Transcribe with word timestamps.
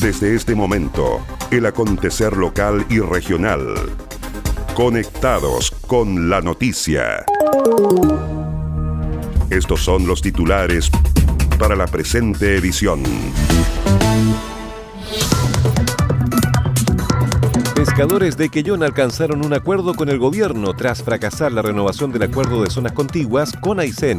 Desde 0.00 0.34
este 0.34 0.54
momento, 0.54 1.20
el 1.50 1.66
acontecer 1.66 2.34
local 2.34 2.86
y 2.88 2.98
regional. 2.98 3.74
Conectados 4.74 5.70
con 5.86 6.30
la 6.30 6.40
noticia. 6.40 7.26
Estos 9.50 9.84
son 9.84 10.06
los 10.06 10.22
titulares 10.22 10.90
para 11.58 11.76
la 11.76 11.86
presente 11.86 12.56
edición. 12.56 13.02
Pescadores 17.74 18.38
de 18.38 18.48
Quellón 18.48 18.82
alcanzaron 18.82 19.44
un 19.44 19.52
acuerdo 19.52 19.92
con 19.94 20.08
el 20.08 20.18
gobierno 20.18 20.72
tras 20.72 21.02
fracasar 21.02 21.52
la 21.52 21.60
renovación 21.60 22.10
del 22.12 22.22
acuerdo 22.22 22.62
de 22.62 22.70
zonas 22.70 22.92
contiguas 22.92 23.52
con 23.60 23.78
Aysén. 23.78 24.18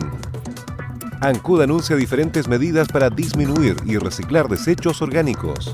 ANCUD 1.24 1.62
anuncia 1.62 1.96
diferentes 1.96 2.50
medidas 2.50 2.90
para 2.90 3.10
disminuir 3.10 3.78
y 3.86 3.98
reciclar 3.98 4.50
desechos 4.50 5.02
orgánicos. 5.02 5.74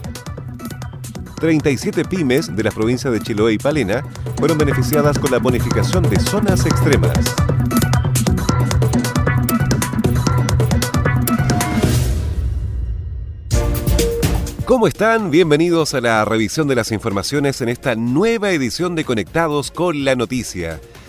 37 1.40 2.06
pymes 2.06 2.56
de 2.56 2.64
las 2.64 2.76
provincias 2.76 3.12
de 3.12 3.20
Chiloé 3.20 3.54
y 3.54 3.58
Palena 3.58 4.04
fueron 4.38 4.60
beneficiadas 4.60 5.18
con 5.18 5.32
la 5.32 5.40
bonificación 5.40 6.08
de 6.08 6.20
zonas 6.20 6.68
extremas. 6.68 7.18
¿Cómo 14.66 14.86
están? 14.86 15.32
Bienvenidos 15.32 15.96
a 15.96 16.02
la 16.02 16.24
revisión 16.26 16.68
de 16.68 16.76
las 16.76 16.92
informaciones 16.92 17.60
en 17.62 17.70
esta 17.70 17.96
nueva 17.96 18.52
edición 18.52 18.94
de 18.94 19.04
Conectados 19.04 19.72
con 19.72 20.06
la 20.06 20.16
Noticia. 20.16 20.80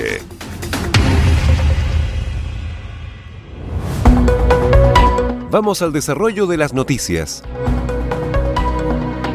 Vamos 5.49 5.81
al 5.81 5.93
desarrollo 5.93 6.45
de 6.45 6.57
las 6.57 6.73
noticias. 6.73 7.41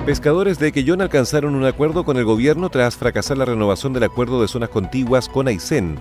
Pescadores 0.04 0.58
de 0.58 0.72
Quellón 0.72 1.00
alcanzaron 1.00 1.54
un 1.54 1.64
acuerdo 1.64 2.04
con 2.04 2.18
el 2.18 2.26
gobierno 2.26 2.68
tras 2.68 2.96
fracasar 2.96 3.38
la 3.38 3.46
renovación 3.46 3.94
del 3.94 4.02
acuerdo 4.02 4.42
de 4.42 4.48
zonas 4.48 4.68
contiguas 4.68 5.30
con 5.30 5.48
Aysén. 5.48 5.98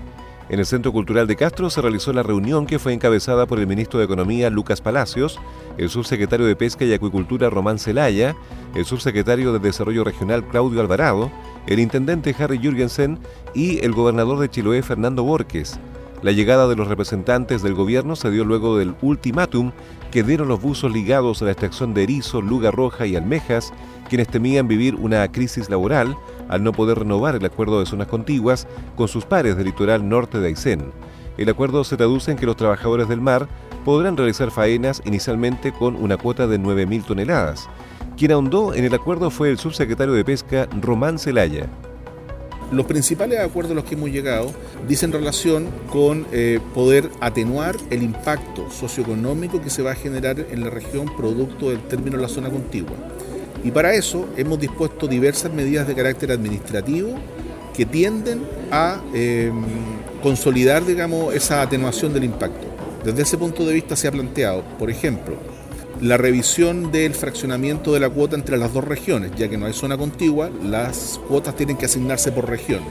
En 0.48 0.60
el 0.60 0.66
Centro 0.68 0.92
Cultural 0.92 1.26
de 1.26 1.36
Castro 1.36 1.72
se 1.72 1.82
realizó 1.82 2.14
la 2.14 2.22
reunión 2.22 2.68
que 2.68 2.78
fue 2.78 2.94
encabezada 2.94 3.48
por 3.48 3.60
el 3.60 3.66
ministro 3.66 3.98
de 3.98 4.06
Economía 4.06 4.52
Lucas 4.52 4.80
Palacios, 4.80 5.40
el 5.80 5.90
subsecretario 5.90 6.46
de 6.46 6.56
Pesca 6.56 6.86
y 6.86 6.94
Acuicultura 6.94 7.50
Román 7.50 7.80
Celaya, 7.80 8.36
el 8.76 8.86
subsecretario 8.86 9.54
de 9.54 9.60
Desarrollo 9.60 10.04
Regional 10.04 10.46
Claudio 10.48 10.82
Alvarado, 10.82 11.32
el 11.66 11.80
intendente 11.80 12.36
Harry 12.38 12.60
Jürgensen 12.60 13.18
y 13.56 13.84
el 13.84 13.94
gobernador 13.94 14.38
de 14.38 14.50
Chiloé 14.50 14.84
Fernando 14.84 15.24
Borges. 15.24 15.80
La 16.22 16.32
llegada 16.32 16.68
de 16.68 16.76
los 16.76 16.88
representantes 16.88 17.64
del 17.64 17.74
gobierno 17.74 18.16
se 18.16 18.30
dio 18.30 18.46
luego 18.46 18.78
del 18.78 18.94
ultimátum 19.02 19.72
que 20.12 20.22
dieron 20.22 20.48
los 20.48 20.62
buzos 20.62 20.92
ligados 20.92 21.42
a 21.42 21.46
la 21.46 21.52
extracción 21.52 21.96
de 21.96 22.04
erizo, 22.04 22.42
luga 22.42 22.70
roja 22.70 23.08
y 23.08 23.16
almejas, 23.16 23.74
quienes 24.10 24.28
temían 24.28 24.68
vivir 24.68 24.94
una 24.94 25.28
crisis 25.32 25.72
laboral 25.72 26.16
al 26.50 26.64
no 26.64 26.72
poder 26.72 27.00
renovar 27.00 27.36
el 27.36 27.46
acuerdo 27.46 27.80
de 27.80 27.86
zonas 27.86 28.08
contiguas 28.08 28.68
con 28.96 29.08
sus 29.08 29.26
pares 29.26 29.56
del 29.58 29.66
litoral 29.66 30.08
norte 30.08 30.40
de 30.40 30.48
Aysén. 30.48 30.92
El 31.38 31.50
acuerdo 31.50 31.84
se 31.84 31.98
traduce 31.98 32.32
en 32.32 32.38
que 32.38 32.46
los 32.46 32.56
trabajadores 32.56 33.08
del 33.08 33.22
mar 33.22 33.48
podrán 33.84 34.18
realizar 34.18 34.52
faenas 34.52 35.02
inicialmente 35.06 35.72
con 35.72 35.96
una 35.96 36.18
cuota 36.18 36.48
de 36.48 36.60
9.000 36.60 37.06
toneladas. 37.06 37.70
Quien 38.18 38.32
ahondó 38.32 38.74
en 38.74 38.86
el 38.86 38.94
acuerdo 38.94 39.30
fue 39.30 39.50
el 39.50 39.60
subsecretario 39.60 40.14
de 40.14 40.24
Pesca, 40.24 40.68
Román 40.82 41.20
Celaya. 41.20 41.68
Los 42.72 42.88
principales 42.88 43.40
acuerdos 43.40 43.74
a 43.74 43.76
los 43.76 43.84
que 43.84 43.94
hemos 43.94 44.10
llegado 44.10 44.52
dicen 44.88 45.12
relación 45.12 45.68
con 45.92 46.26
eh, 46.32 46.60
poder 46.74 47.12
atenuar 47.22 47.76
el 47.92 48.02
impacto 48.02 48.72
socioeconómico 48.72 49.62
que 49.62 49.70
se 49.70 49.84
va 49.84 49.92
a 49.92 49.96
generar 49.96 50.40
en 50.40 50.64
la 50.64 50.72
región 50.72 51.06
producto 51.16 51.70
del 51.70 51.82
término 51.82 52.18
de 52.18 52.24
la 52.24 52.30
zona 52.30 52.50
contigua. 52.50 52.96
Y 53.66 53.72
para 53.72 53.96
eso 53.96 54.30
hemos 54.38 54.60
dispuesto 54.60 55.08
diversas 55.08 55.52
medidas 55.52 55.88
de 55.88 55.96
carácter 55.96 56.32
administrativo 56.32 57.16
que 57.76 57.84
tienden 57.84 58.44
a 58.72 59.02
em, 59.12 59.66
consolidar, 60.22 60.86
digamos, 60.86 61.34
esa 61.34 61.64
atenuación 61.64 62.14
del 62.14 62.26
impacto. 62.26 62.68
Desde 63.04 63.24
ese 63.24 63.40
punto 63.40 63.66
de 63.66 63.74
vista 63.74 63.96
se 63.96 64.08
ha 64.08 64.12
planteado, 64.12 64.64
por 64.78 64.92
ejemplo, 64.92 65.36
la 66.00 66.16
revisión 66.16 66.92
del 66.92 67.16
fraccionamiento 67.16 67.92
de 67.92 68.02
la 68.02 68.10
cuota 68.10 68.36
entre 68.36 68.58
las 68.58 68.72
dos 68.72 68.84
regiones, 68.84 69.32
ya 69.36 69.50
que 69.50 69.58
no 69.58 69.66
hay 69.66 69.74
zona 69.74 69.98
contigua, 69.98 70.52
las 70.64 71.20
cuotas 71.28 71.56
tienen 71.56 71.76
que 71.76 71.86
asignarse 71.86 72.32
por 72.32 72.48
región 72.48 72.82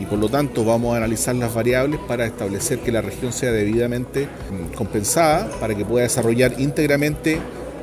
y 0.00 0.06
por 0.06 0.18
lo 0.18 0.28
tanto 0.28 0.64
vamos 0.64 0.94
a 0.94 0.96
analizar 0.96 1.34
las 1.34 1.54
variables 1.54 2.00
para 2.08 2.24
establecer 2.24 2.80
que 2.80 2.90
la 2.90 3.02
región 3.02 3.32
sea 3.32 3.52
debidamente 3.52 4.26
mm, 4.26 4.74
compensada 4.74 5.50
para 5.60 5.74
que 5.74 5.84
pueda 5.84 6.04
desarrollar 6.04 6.54
íntegramente 6.58 7.38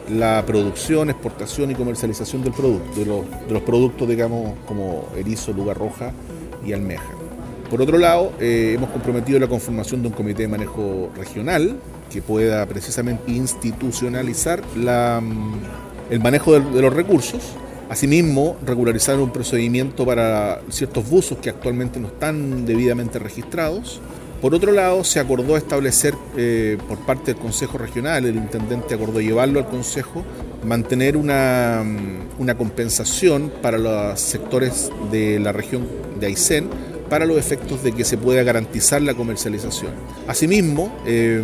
la 0.10 0.44
producción, 0.46 1.10
exportación 1.10 1.72
y 1.72 1.76
comercialización 1.76 2.44
del 2.44 2.54
producto, 2.54 3.00
de 3.00 3.06
los, 3.06 3.26
de 3.48 3.60
productos, 3.62 4.08
digamos, 4.08 4.54
como 4.66 5.08
erizo, 5.16 5.54
lugar 5.54 5.78
roja 5.78 6.12
y 6.66 6.74
almeja. 6.74 7.18
Por 7.70 7.82
otro 7.82 7.98
lado, 7.98 8.32
eh, 8.40 8.74
hemos 8.76 8.90
comprometido 8.92 9.40
la 9.40 9.48
conformación 9.48 10.02
de 10.02 10.08
un 10.08 10.14
comité 10.14 10.44
de 10.44 10.48
manejo 10.48 11.10
regional 11.18 11.78
que 12.10 12.22
pueda 12.22 12.66
precisamente 12.66 13.30
institucionalizar 13.32 14.62
mm, 14.62 15.54
el 16.10 16.20
manejo 16.22 16.58
de, 16.58 16.82
los 16.82 16.94
recursos. 16.94 17.42
Asimismo, 17.90 18.56
regularizar 18.66 19.20
un 19.20 19.32
procedimiento 19.32 20.06
para 20.06 20.62
ciertos 20.70 21.10
buzos 21.10 21.40
que 21.40 21.50
actualmente 21.50 22.00
no 22.00 22.08
están 22.08 22.66
debidamente 22.66 23.20
registrados. 23.20 24.02
Por 24.42 24.54
otro 24.54 24.72
lado, 24.72 25.04
se 25.04 25.20
acordó 25.20 25.58
establecer 25.58 26.14
eh, 26.38 26.78
por 26.88 27.00
parte 27.00 27.34
del 27.34 27.42
Consejo 27.42 27.78
Regional, 27.78 28.26
el 28.26 28.36
intendente 28.36 28.94
acordó 28.94 29.20
llevarlo 29.20 29.60
al 29.60 29.68
Consejo, 29.68 30.24
mantener 30.64 31.18
una, 31.18 31.84
mm, 31.84 32.42
una 32.42 32.56
compensación 32.56 33.52
para 33.62 33.78
los 33.78 34.20
sectores 34.20 34.92
de 35.12 35.40
la 35.40 35.52
región 35.52 35.88
de 36.20 36.28
Aysén 36.28 36.70
para 37.10 37.26
los 37.26 37.38
efectos 37.38 37.84
de 37.84 37.94
que 37.94 38.04
se 38.04 38.18
pueda 38.18 38.44
garantizar 38.44 39.02
la 39.02 39.14
comercialización. 39.14 39.92
Asimismo, 40.28 40.96
eh, 41.06 41.42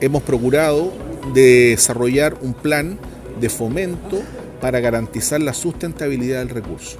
hemos 0.00 0.22
procurado 0.22 0.92
desarrollar 1.34 2.36
un 2.40 2.54
plan 2.54 2.98
de 3.40 3.48
fomento 3.48 4.22
para 4.60 4.80
garantizar 4.80 5.40
la 5.40 5.52
sustentabilidad 5.52 6.38
del 6.38 6.50
recurso. 6.50 6.98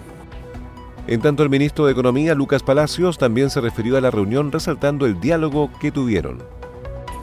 En 1.08 1.20
tanto, 1.20 1.44
el 1.44 1.50
ministro 1.50 1.86
de 1.86 1.92
Economía, 1.92 2.34
Lucas 2.34 2.64
Palacios, 2.64 3.16
también 3.16 3.48
se 3.48 3.60
refirió 3.60 3.96
a 3.96 4.00
la 4.00 4.10
reunión 4.10 4.50
resaltando 4.50 5.06
el 5.06 5.20
diálogo 5.20 5.70
que 5.80 5.92
tuvieron. 5.92 6.42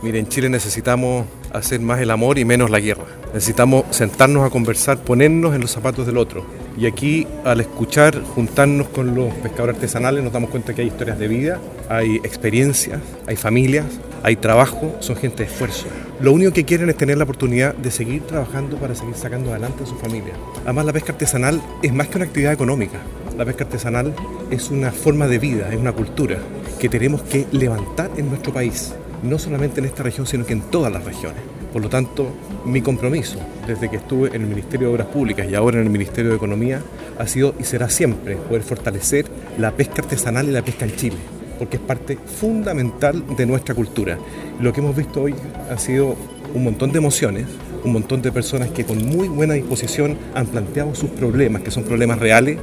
Mire, 0.01 0.19
en 0.19 0.27
Chile 0.27 0.49
necesitamos 0.49 1.25
hacer 1.51 1.81
más 1.81 1.99
el 1.99 2.11
amor 2.11 2.39
y 2.39 2.45
menos 2.45 2.69
la 2.69 2.79
guerra. 2.79 3.03
Necesitamos 3.33 3.85
sentarnos 3.89 4.45
a 4.45 4.49
conversar, 4.49 4.99
ponernos 4.99 5.53
en 5.53 5.61
los 5.61 5.71
zapatos 5.71 6.05
del 6.05 6.17
otro. 6.17 6.45
Y 6.77 6.85
aquí, 6.85 7.27
al 7.43 7.59
escuchar, 7.59 8.21
juntarnos 8.21 8.87
con 8.87 9.15
los 9.15 9.33
pescadores 9.35 9.75
artesanales, 9.75 10.23
nos 10.23 10.31
damos 10.31 10.49
cuenta 10.49 10.73
que 10.73 10.81
hay 10.81 10.87
historias 10.87 11.19
de 11.19 11.27
vida, 11.27 11.59
hay 11.89 12.17
experiencias, 12.17 13.01
hay 13.27 13.35
familias, 13.35 13.85
hay 14.23 14.37
trabajo, 14.37 14.95
son 15.01 15.17
gente 15.17 15.43
de 15.43 15.49
esfuerzo. 15.49 15.87
Lo 16.21 16.31
único 16.31 16.53
que 16.53 16.63
quieren 16.63 16.89
es 16.89 16.95
tener 16.95 17.17
la 17.17 17.25
oportunidad 17.25 17.73
de 17.75 17.91
seguir 17.91 18.21
trabajando 18.23 18.77
para 18.77 18.95
seguir 18.95 19.15
sacando 19.15 19.51
adelante 19.51 19.83
a 19.83 19.85
su 19.85 19.95
familia. 19.95 20.33
Además, 20.63 20.85
la 20.85 20.93
pesca 20.93 21.11
artesanal 21.11 21.61
es 21.81 21.93
más 21.93 22.07
que 22.07 22.17
una 22.17 22.25
actividad 22.25 22.53
económica. 22.53 22.99
La 23.37 23.45
pesca 23.45 23.63
artesanal 23.63 24.13
es 24.51 24.69
una 24.69 24.91
forma 24.91 25.27
de 25.27 25.39
vida, 25.39 25.69
es 25.71 25.79
una 25.79 25.91
cultura 25.91 26.37
que 26.79 26.87
tenemos 26.87 27.23
que 27.23 27.47
levantar 27.51 28.11
en 28.17 28.29
nuestro 28.29 28.53
país 28.53 28.93
no 29.23 29.39
solamente 29.39 29.79
en 29.79 29.85
esta 29.85 30.03
región, 30.03 30.27
sino 30.27 30.45
que 30.45 30.53
en 30.53 30.61
todas 30.61 30.91
las 30.91 31.03
regiones. 31.03 31.41
Por 31.71 31.81
lo 31.81 31.89
tanto, 31.89 32.27
mi 32.65 32.81
compromiso 32.81 33.39
desde 33.65 33.89
que 33.89 33.95
estuve 33.95 34.35
en 34.35 34.43
el 34.43 34.47
Ministerio 34.47 34.87
de 34.87 34.93
Obras 34.93 35.07
Públicas 35.07 35.47
y 35.49 35.55
ahora 35.55 35.79
en 35.79 35.85
el 35.85 35.89
Ministerio 35.89 36.29
de 36.29 36.37
Economía 36.37 36.81
ha 37.17 37.25
sido 37.25 37.55
y 37.59 37.63
será 37.63 37.89
siempre 37.89 38.35
poder 38.35 38.61
fortalecer 38.61 39.25
la 39.57 39.71
pesca 39.71 40.03
artesanal 40.03 40.47
y 40.47 40.51
la 40.51 40.61
pesca 40.61 40.85
en 40.85 40.95
Chile, 40.95 41.17
porque 41.57 41.77
es 41.77 41.81
parte 41.81 42.17
fundamental 42.17 43.23
de 43.35 43.45
nuestra 43.45 43.73
cultura. 43.73 44.19
Lo 44.59 44.71
que 44.73 44.81
hemos 44.81 44.95
visto 44.95 45.23
hoy 45.23 45.33
ha 45.71 45.77
sido 45.77 46.15
un 46.53 46.63
montón 46.63 46.91
de 46.91 46.99
emociones, 46.99 47.47
un 47.83 47.93
montón 47.93 48.21
de 48.21 48.31
personas 48.31 48.69
que 48.69 48.85
con 48.85 49.03
muy 49.03 49.27
buena 49.27 49.55
disposición 49.55 50.17
han 50.35 50.45
planteado 50.45 50.93
sus 50.93 51.09
problemas, 51.09 51.63
que 51.63 51.71
son 51.71 51.83
problemas 51.83 52.19
reales 52.19 52.59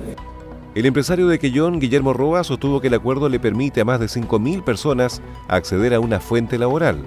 El 0.73 0.87
empresario 0.87 1.27
de 1.27 1.41
Quellón, 1.41 1.81
Guillermo 1.81 2.13
Roa, 2.13 2.45
sostuvo 2.45 2.81
que 2.81 2.87
el 2.87 2.95
acuerdo 2.95 3.29
le 3.29 3.41
permite 3.41 3.81
a 3.81 3.85
más 3.85 3.99
de 3.99 4.07
5.000 4.07 4.63
personas 4.63 5.21
acceder 5.49 5.95
a 5.95 6.01
una 6.01 6.21
fuente 6.21 6.59
laboral. 6.59 7.03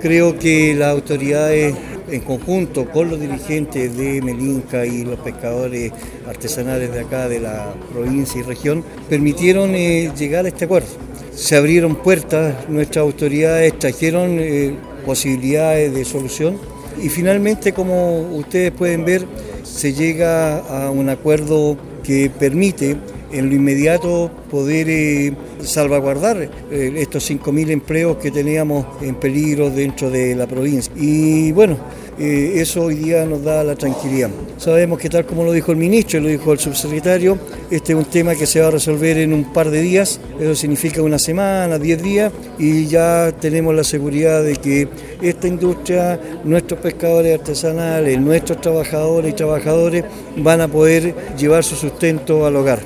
Creo 0.00 0.36
que 0.36 0.74
las 0.74 0.90
autoridades, 0.90 1.76
en 2.08 2.20
conjunto 2.20 2.86
con 2.86 3.10
los 3.10 3.20
dirigentes 3.20 3.96
de 3.96 4.20
Melinca 4.22 4.84
y 4.86 5.04
los 5.04 5.20
pescadores 5.20 5.92
artesanales 6.26 6.92
de 6.92 7.00
acá, 7.00 7.28
de 7.28 7.38
la 7.38 7.74
provincia 7.92 8.40
y 8.40 8.42
región, 8.42 8.82
permitieron 9.08 9.76
eh, 9.76 10.10
llegar 10.18 10.44
a 10.44 10.48
este 10.48 10.64
acuerdo. 10.64 10.88
Se 11.32 11.56
abrieron 11.56 11.94
puertas, 11.94 12.68
nuestras 12.68 13.04
autoridades 13.04 13.78
trajeron 13.78 14.36
eh, 14.40 14.74
posibilidades 15.06 15.94
de 15.94 16.04
solución 16.04 16.58
y 17.00 17.08
finalmente, 17.08 17.72
como 17.72 18.20
ustedes 18.20 18.72
pueden 18.72 19.04
ver, 19.04 19.24
se 19.62 19.92
llega 19.92 20.58
a 20.58 20.90
un 20.90 21.08
acuerdo 21.08 21.76
que 22.08 22.30
permite 22.30 22.96
en 23.30 23.50
lo 23.50 23.54
inmediato 23.54 24.30
poder 24.50 24.88
eh, 24.88 25.34
salvaguardar 25.60 26.40
eh, 26.70 26.94
estos 26.96 27.30
5.000 27.30 27.68
empleos 27.68 28.16
que 28.16 28.30
teníamos 28.30 28.86
en 29.02 29.16
peligro 29.16 29.68
dentro 29.68 30.08
de 30.08 30.34
la 30.34 30.46
provincia. 30.46 30.90
Y 30.96 31.52
bueno, 31.52 31.76
eh, 32.18 32.60
eso 32.60 32.82
hoy 32.82 32.96
día 32.96 33.24
nos 33.24 33.44
da 33.44 33.62
la 33.62 33.76
tranquilidad. 33.76 34.30
Sabemos 34.56 34.98
que 34.98 35.08
tal 35.08 35.24
como 35.24 35.44
lo 35.44 35.52
dijo 35.52 35.70
el 35.70 35.78
ministro 35.78 36.18
y 36.18 36.22
lo 36.22 36.28
dijo 36.28 36.52
el 36.52 36.58
subsecretario, 36.58 37.38
este 37.70 37.92
es 37.92 37.98
un 37.98 38.04
tema 38.04 38.34
que 38.34 38.46
se 38.46 38.60
va 38.60 38.68
a 38.68 38.70
resolver 38.72 39.18
en 39.18 39.32
un 39.32 39.52
par 39.52 39.70
de 39.70 39.80
días, 39.80 40.20
eso 40.40 40.54
significa 40.54 41.00
una 41.02 41.18
semana, 41.18 41.78
10 41.78 42.02
días, 42.02 42.32
y 42.58 42.86
ya 42.86 43.32
tenemos 43.40 43.74
la 43.74 43.84
seguridad 43.84 44.42
de 44.42 44.56
que 44.56 44.88
esta 45.22 45.46
industria, 45.46 46.20
nuestros 46.44 46.80
pescadores 46.80 47.38
artesanales, 47.38 48.20
nuestros 48.20 48.60
trabajadores 48.60 49.32
y 49.32 49.34
trabajadores 49.36 50.04
van 50.36 50.60
a 50.60 50.68
poder 50.68 51.14
llevar 51.36 51.62
su 51.62 51.76
sustento 51.76 52.46
al 52.46 52.56
hogar. 52.56 52.80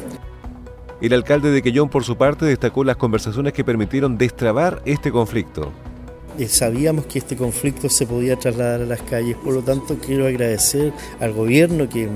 El 1.01 1.15
alcalde 1.15 1.51
de 1.51 1.63
Quellón, 1.63 1.89
por 1.89 2.05
su 2.05 2.17
parte, 2.17 2.45
destacó 2.45 2.85
las 2.85 2.97
conversaciones 2.97 3.53
que 3.53 3.65
permitieron 3.65 4.17
destrabar 4.17 4.83
este 4.85 5.11
conflicto. 5.11 5.73
Eh, 6.39 6.49
sabíamos 6.49 7.07
que 7.07 7.19
este 7.19 7.37
conflicto 7.37 7.89
se 7.89 8.07
podía 8.07 8.37
trasladar 8.37 8.83
a 8.83 8.87
las 8.87 9.03
calles, 9.03 9.37
por 9.37 9.53
lo 9.55 9.63
tanto 9.63 9.99
quiero 9.99 10.27
agradecer 10.27 10.93
al 11.21 11.33
gobierno 11.33 11.89
que 11.89 12.09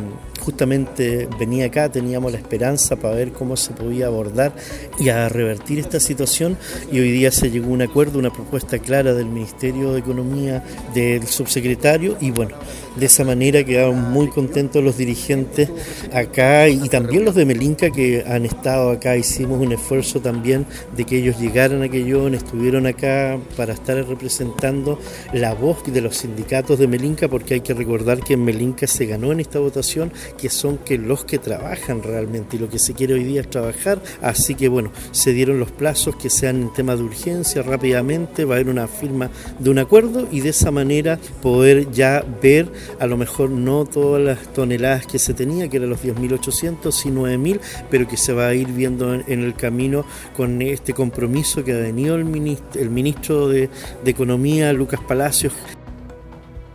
justamente 0.46 1.28
venía 1.40 1.66
acá, 1.66 1.90
teníamos 1.90 2.30
la 2.30 2.38
esperanza 2.38 2.94
para 2.94 3.16
ver 3.16 3.32
cómo 3.32 3.56
se 3.56 3.72
podía 3.72 4.06
abordar 4.06 4.52
y 4.96 5.08
a 5.08 5.28
revertir 5.28 5.80
esta 5.80 5.98
situación. 5.98 6.56
Y 6.92 7.00
hoy 7.00 7.10
día 7.10 7.32
se 7.32 7.50
llegó 7.50 7.66
a 7.66 7.70
un 7.70 7.82
acuerdo, 7.82 8.20
una 8.20 8.32
propuesta 8.32 8.78
clara 8.78 9.12
del 9.12 9.26
Ministerio 9.26 9.92
de 9.92 9.98
Economía, 9.98 10.62
del 10.94 11.26
subsecretario. 11.26 12.16
Y 12.20 12.30
bueno, 12.30 12.54
de 12.96 13.06
esa 13.06 13.24
manera 13.24 13.64
quedaron 13.64 14.12
muy 14.12 14.28
contentos 14.28 14.82
los 14.82 14.96
dirigentes 14.96 15.68
acá 16.12 16.68
y 16.68 16.88
también 16.88 17.24
los 17.24 17.34
de 17.34 17.44
Melinca 17.44 17.90
que 17.90 18.24
han 18.26 18.46
estado 18.46 18.90
acá, 18.90 19.16
hicimos 19.16 19.60
un 19.60 19.72
esfuerzo 19.72 20.20
también 20.20 20.64
de 20.96 21.04
que 21.04 21.18
ellos 21.18 21.38
llegaran 21.40 21.82
a 21.82 21.88
Quellón, 21.88 22.34
estuvieron 22.34 22.86
acá 22.86 23.38
para 23.56 23.74
estar 23.74 23.96
representando 23.96 24.98
la 25.32 25.54
voz 25.54 25.82
de 25.84 26.00
los 26.00 26.16
sindicatos 26.16 26.78
de 26.78 26.86
Melinca 26.86 27.28
porque 27.28 27.54
hay 27.54 27.60
que 27.60 27.74
recordar 27.74 28.20
que 28.20 28.34
en 28.34 28.44
Melinca 28.44 28.86
se 28.86 29.06
ganó 29.06 29.32
en 29.32 29.40
esta 29.40 29.58
votación 29.58 30.12
que 30.36 30.50
son 30.50 30.78
que 30.78 30.98
los 30.98 31.24
que 31.24 31.38
trabajan 31.38 32.02
realmente 32.02 32.56
y 32.56 32.58
lo 32.58 32.68
que 32.68 32.78
se 32.78 32.94
quiere 32.94 33.14
hoy 33.14 33.24
día 33.24 33.40
es 33.40 33.50
trabajar. 33.50 34.02
Así 34.22 34.54
que 34.54 34.68
bueno, 34.68 34.90
se 35.12 35.32
dieron 35.32 35.58
los 35.58 35.70
plazos 35.70 36.16
que 36.16 36.30
sean 36.30 36.62
en 36.62 36.72
tema 36.72 36.96
de 36.96 37.02
urgencia 37.02 37.62
rápidamente, 37.62 38.44
va 38.44 38.54
a 38.54 38.58
haber 38.58 38.68
una 38.68 38.88
firma 38.88 39.30
de 39.58 39.70
un 39.70 39.78
acuerdo 39.78 40.28
y 40.30 40.40
de 40.40 40.50
esa 40.50 40.70
manera 40.70 41.18
poder 41.42 41.90
ya 41.90 42.24
ver 42.42 42.70
a 43.00 43.06
lo 43.06 43.16
mejor 43.16 43.50
no 43.50 43.84
todas 43.84 44.22
las 44.22 44.52
toneladas 44.52 45.06
que 45.06 45.18
se 45.18 45.34
tenía, 45.34 45.68
que 45.68 45.78
eran 45.78 45.90
los 45.90 46.02
10.800, 46.02 46.90
sino 46.92 47.26
9.000, 47.26 47.60
pero 47.90 48.06
que 48.06 48.16
se 48.16 48.32
va 48.32 48.48
a 48.48 48.54
ir 48.54 48.68
viendo 48.68 49.14
en, 49.14 49.24
el 49.26 49.54
camino 49.54 50.04
con 50.36 50.60
este 50.62 50.92
compromiso 50.92 51.64
que 51.64 51.72
ha 51.72 51.78
venido 51.78 52.16
el 52.16 52.24
ministro, 52.24 52.80
el 52.80 52.90
ministro 52.90 53.48
de 53.48 53.68
Economía, 54.04 54.72
Lucas 54.72 55.00
Palacios, 55.06 55.52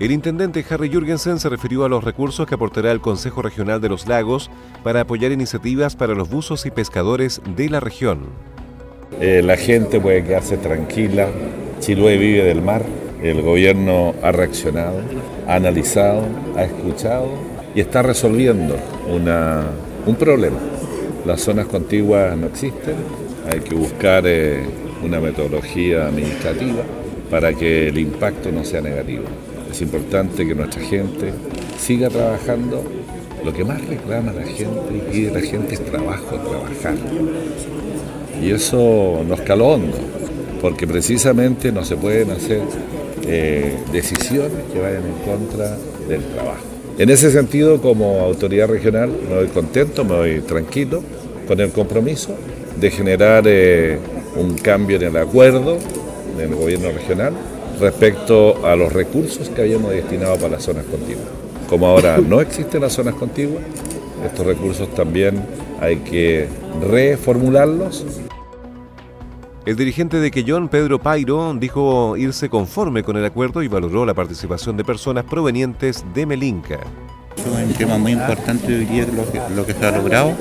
el 0.05 0.11
intendente 0.11 0.65
Harry 0.67 0.89
Jürgensen 0.89 1.39
se 1.39 1.47
refirió 1.47 1.85
a 1.85 1.89
los 1.89 2.03
recursos 2.03 2.47
que 2.47 2.55
aportará 2.55 2.91
el 2.91 3.01
Consejo 3.01 3.43
Regional 3.43 3.79
de 3.81 3.89
los 3.89 4.07
Lagos 4.07 4.49
para 4.83 5.01
apoyar 5.01 5.31
iniciativas 5.31 5.95
para 5.95 6.15
los 6.15 6.27
buzos 6.27 6.65
y 6.65 6.71
pescadores 6.71 7.39
de 7.55 7.69
la 7.69 7.79
región. 7.79 8.21
Eh, 9.19 9.43
la 9.43 9.57
gente 9.57 9.99
puede 9.99 10.23
quedarse 10.23 10.57
tranquila. 10.57 11.27
Chiloé 11.81 12.17
vive 12.17 12.43
del 12.43 12.63
mar. 12.63 12.83
El 13.21 13.43
gobierno 13.43 14.15
ha 14.23 14.31
reaccionado, 14.31 14.99
ha 15.47 15.53
analizado, 15.53 16.25
ha 16.57 16.63
escuchado 16.63 17.29
y 17.75 17.81
está 17.81 18.01
resolviendo 18.01 18.77
un 19.07 20.15
problema. 20.15 20.57
Las 21.27 21.41
zonas 21.41 21.67
contiguas 21.67 22.35
no 22.35 22.47
existen. 22.47 22.95
Hay 23.51 23.59
que 23.59 23.75
buscar 23.75 24.23
eh, 24.25 24.63
una 25.03 25.19
metodología 25.19 26.07
administrativa 26.07 26.81
para 27.29 27.53
que 27.53 27.89
el 27.89 27.99
impacto 27.99 28.51
no 28.51 28.65
sea 28.65 28.81
negativo. 28.81 29.25
Es 29.71 29.81
importante 29.81 30.45
que 30.45 30.53
nuestra 30.53 30.81
gente 30.81 31.31
siga 31.79 32.09
trabajando. 32.09 32.83
Lo 33.43 33.53
que 33.53 33.63
más 33.63 33.83
reclama 33.87 34.33
la 34.33 34.43
gente 34.43 34.81
y 34.93 35.11
pide 35.11 35.31
la 35.31 35.41
gente 35.41 35.73
es 35.73 35.83
trabajo, 35.83 36.35
trabajar. 36.35 36.95
Y 38.39 38.51
eso 38.51 39.23
nos 39.27 39.41
caló 39.41 39.69
hondo, 39.69 39.97
porque 40.61 40.85
precisamente 40.85 41.71
no 41.71 41.83
se 41.83 41.95
pueden 41.95 42.31
hacer 42.31 42.61
eh, 43.25 43.77
decisiones 43.91 44.51
que 44.71 44.79
vayan 44.79 45.03
en 45.05 45.13
contra 45.25 45.75
del 46.07 46.21
trabajo. 46.25 46.65
En 46.99 47.09
ese 47.09 47.31
sentido, 47.31 47.81
como 47.81 48.19
autoridad 48.19 48.67
regional, 48.67 49.09
me 49.27 49.35
voy 49.37 49.47
contento, 49.47 50.03
me 50.03 50.17
voy 50.17 50.41
tranquilo 50.41 51.01
con 51.47 51.59
el 51.59 51.71
compromiso 51.71 52.35
de 52.79 52.91
generar 52.91 53.45
eh, 53.47 53.97
un 54.35 54.55
cambio 54.55 54.97
en 54.97 55.03
el 55.03 55.17
acuerdo 55.17 55.77
del 56.37 56.53
gobierno 56.53 56.91
regional 56.91 57.33
respecto 57.81 58.65
a 58.65 58.75
los 58.75 58.93
recursos 58.93 59.49
que 59.49 59.61
habíamos 59.61 59.91
destinado 59.91 60.35
para 60.35 60.49
las 60.49 60.63
zonas 60.63 60.85
contiguas. 60.85 61.25
Como 61.67 61.87
ahora 61.87 62.17
no 62.17 62.39
existen 62.39 62.81
las 62.81 62.93
zonas 62.93 63.15
contiguas, 63.15 63.63
estos 64.23 64.45
recursos 64.45 64.93
también 64.93 65.43
hay 65.81 65.97
que 65.97 66.47
reformularlos. 66.87 68.05
El 69.65 69.75
dirigente 69.75 70.17
de 70.17 70.31
Quellón, 70.31 70.69
Pedro 70.69 70.99
Pairo, 70.99 71.53
dijo 71.55 72.17
irse 72.17 72.49
conforme 72.49 73.03
con 73.03 73.17
el 73.17 73.25
acuerdo 73.25 73.61
y 73.63 73.67
valoró 73.67 74.05
la 74.05 74.13
participación 74.13 74.77
de 74.77 74.83
personas 74.83 75.23
provenientes 75.25 76.05
de 76.13 76.25
Melinca. 76.25 76.79
Es 77.37 77.45
un 77.45 77.73
tema 77.73 77.97
muy 77.97 78.11
importante 78.11 78.67
hoy 78.67 78.85
día 78.85 79.05
lo 79.05 79.31
que, 79.31 79.39
lo 79.55 79.65
se 79.65 79.85
ha 79.85 79.91
logrado, 79.91 80.33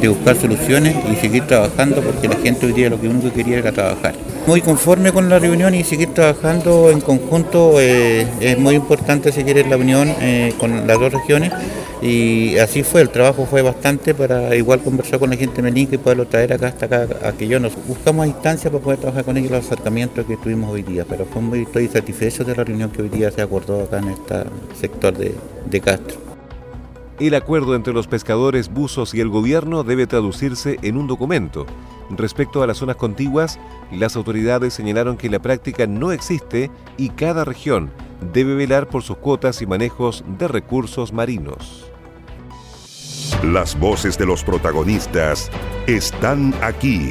de 0.00 0.08
buscar 0.08 0.36
soluciones 0.36 0.96
y 1.12 1.16
seguir 1.16 1.46
trabajando 1.46 2.00
porque 2.00 2.28
la 2.28 2.36
gente 2.36 2.66
hoy 2.66 2.72
día 2.72 2.88
lo 2.88 3.00
que 3.00 3.08
único 3.08 3.32
quería 3.32 3.58
era 3.58 3.72
trabajar. 3.72 4.14
Muy 4.46 4.60
conforme 4.60 5.12
con 5.12 5.28
la 5.28 5.38
reunión 5.38 5.74
y 5.74 5.84
seguir 5.84 6.14
trabajando 6.14 6.90
en 6.90 7.00
conjunto, 7.00 7.80
eh, 7.80 8.26
es 8.40 8.58
muy 8.58 8.74
importante 8.74 9.32
seguir 9.32 9.66
la 9.66 9.76
unión 9.76 10.08
eh, 10.20 10.54
con 10.58 10.86
las 10.86 10.98
dos 10.98 11.12
regiones 11.12 11.52
y 12.00 12.58
así 12.58 12.82
fue, 12.82 13.00
el 13.00 13.10
trabajo 13.10 13.46
fue 13.46 13.62
bastante 13.62 14.14
para 14.14 14.54
igual 14.54 14.80
conversar 14.80 15.18
con 15.18 15.30
la 15.30 15.36
gente 15.36 15.56
de 15.56 15.62
Melinca 15.62 15.94
y 15.94 15.98
poderlo 15.98 16.26
traer 16.26 16.52
acá 16.52 16.68
hasta 16.68 16.86
acá 16.86 17.06
a 17.24 17.32
que 17.32 17.48
yo 17.48 17.58
nos 17.58 17.72
buscamos 17.86 18.24
a 18.24 18.26
distancia 18.26 18.70
para 18.70 18.84
poder 18.84 19.00
trabajar 19.00 19.24
con 19.24 19.36
ellos 19.36 19.50
los 19.50 19.64
acercamientos 19.64 20.24
que 20.26 20.36
tuvimos 20.36 20.70
hoy 20.70 20.82
día, 20.82 21.04
pero 21.08 21.26
estoy 21.54 21.88
satisfecho 21.88 22.44
de 22.44 22.54
la 22.54 22.64
reunión 22.64 22.90
que 22.90 23.02
hoy 23.02 23.08
día 23.08 23.30
se 23.30 23.42
acordó 23.42 23.82
acá 23.82 23.98
en 23.98 24.08
este 24.08 24.34
sector 24.78 25.14
de 25.16 25.80
Castro. 25.80 26.25
El 27.18 27.34
acuerdo 27.34 27.74
entre 27.74 27.94
los 27.94 28.06
pescadores, 28.06 28.68
buzos 28.68 29.14
y 29.14 29.20
el 29.20 29.30
gobierno 29.30 29.84
debe 29.84 30.06
traducirse 30.06 30.78
en 30.82 30.98
un 30.98 31.06
documento. 31.06 31.64
Respecto 32.10 32.62
a 32.62 32.66
las 32.66 32.76
zonas 32.76 32.96
contiguas, 32.96 33.58
las 33.90 34.16
autoridades 34.16 34.74
señalaron 34.74 35.16
que 35.16 35.30
la 35.30 35.38
práctica 35.38 35.86
no 35.86 36.12
existe 36.12 36.70
y 36.98 37.08
cada 37.10 37.44
región 37.44 37.90
debe 38.34 38.54
velar 38.54 38.88
por 38.88 39.02
sus 39.02 39.16
cuotas 39.16 39.62
y 39.62 39.66
manejos 39.66 40.24
de 40.38 40.46
recursos 40.46 41.14
marinos. 41.14 41.90
Las 43.42 43.78
voces 43.78 44.18
de 44.18 44.26
los 44.26 44.44
protagonistas 44.44 45.50
están 45.86 46.54
aquí. 46.62 47.10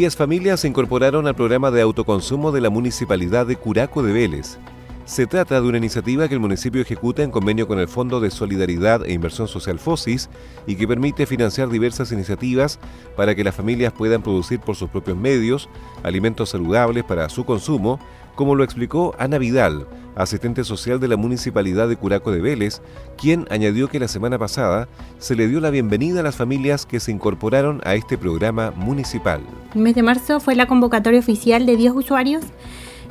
10 0.00 0.16
familias 0.16 0.60
se 0.60 0.66
incorporaron 0.66 1.26
al 1.26 1.34
programa 1.34 1.70
de 1.70 1.82
autoconsumo 1.82 2.52
de 2.52 2.62
la 2.62 2.70
Municipalidad 2.70 3.44
de 3.44 3.56
Curaco 3.56 4.02
de 4.02 4.14
Vélez. 4.14 4.58
Se 5.04 5.26
trata 5.26 5.60
de 5.60 5.68
una 5.68 5.76
iniciativa 5.76 6.26
que 6.26 6.32
el 6.32 6.40
municipio 6.40 6.80
ejecuta 6.80 7.22
en 7.22 7.30
convenio 7.30 7.68
con 7.68 7.78
el 7.78 7.86
Fondo 7.86 8.18
de 8.18 8.30
Solidaridad 8.30 9.04
e 9.04 9.12
Inversión 9.12 9.46
Social 9.46 9.78
FOSIS 9.78 10.30
y 10.66 10.76
que 10.76 10.88
permite 10.88 11.26
financiar 11.26 11.68
diversas 11.68 12.12
iniciativas 12.12 12.78
para 13.14 13.34
que 13.34 13.44
las 13.44 13.54
familias 13.54 13.92
puedan 13.92 14.22
producir 14.22 14.58
por 14.60 14.74
sus 14.74 14.88
propios 14.88 15.18
medios 15.18 15.68
alimentos 16.02 16.48
saludables 16.48 17.04
para 17.04 17.28
su 17.28 17.44
consumo, 17.44 18.00
como 18.36 18.54
lo 18.54 18.64
explicó 18.64 19.14
Ana 19.18 19.36
Vidal, 19.36 19.86
asistente 20.16 20.64
social 20.64 21.00
de 21.00 21.08
la 21.08 21.16
Municipalidad 21.16 21.88
de 21.88 21.96
Curaco 21.96 22.32
de 22.32 22.40
Vélez, 22.40 22.82
quien 23.16 23.46
añadió 23.50 23.88
que 23.88 24.00
la 24.00 24.08
semana 24.08 24.38
pasada 24.38 24.88
se 25.18 25.36
le 25.36 25.48
dio 25.48 25.60
la 25.60 25.70
bienvenida 25.70 26.20
a 26.20 26.22
las 26.22 26.36
familias 26.36 26.86
que 26.86 27.00
se 27.00 27.12
incorporaron 27.12 27.80
a 27.84 27.94
este 27.94 28.18
programa 28.18 28.72
municipal. 28.72 29.40
El 29.74 29.82
mes 29.82 29.94
de 29.94 30.02
marzo 30.02 30.40
fue 30.40 30.54
la 30.54 30.66
convocatoria 30.66 31.20
oficial 31.20 31.66
de 31.66 31.76
10 31.76 31.92
usuarios 31.94 32.44